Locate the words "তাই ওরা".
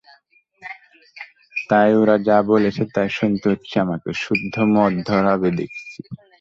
1.69-2.15